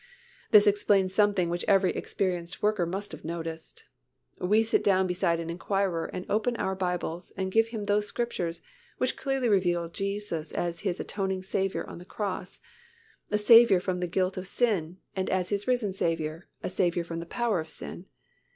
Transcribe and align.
This 0.49 0.65
explains 0.65 1.13
something 1.13 1.47
which 1.47 1.63
every 1.67 1.91
experienced 1.91 2.63
worker 2.63 2.87
must 2.87 3.11
have 3.11 3.23
noticed. 3.23 3.83
We 4.39 4.63
sit 4.63 4.83
down 4.83 5.05
beside 5.05 5.39
an 5.39 5.51
inquirer 5.51 6.07
and 6.07 6.25
open 6.27 6.55
our 6.55 6.73
Bibles 6.73 7.31
and 7.37 7.51
give 7.51 7.67
him 7.67 7.83
those 7.83 8.07
Scriptures 8.07 8.63
which 8.97 9.15
clearly 9.15 9.47
reveal 9.47 9.89
Jesus 9.89 10.51
as 10.53 10.79
his 10.79 10.99
atoning 10.99 11.43
Saviour 11.43 11.87
on 11.87 11.99
the 11.99 12.03
cross, 12.05 12.61
a 13.29 13.37
Saviour 13.37 13.79
from 13.79 13.99
the 13.99 14.07
guilt 14.07 14.37
of 14.37 14.47
sin, 14.47 14.97
and 15.15 15.29
as 15.29 15.49
his 15.49 15.67
risen 15.67 15.93
Saviour, 15.93 16.47
a 16.63 16.69
Saviour 16.71 17.05
from 17.05 17.19
the 17.19 17.27
power 17.27 17.59
of 17.59 17.69
sin. 17.69 18.07